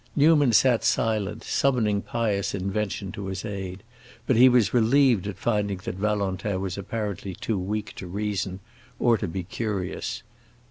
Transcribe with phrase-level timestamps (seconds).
[0.15, 3.83] Newman sat silent, summoning pious invention to his aid,
[4.25, 8.61] but he was relieved at finding that Valentin was apparently too weak to reason
[8.97, 10.23] or to be curious.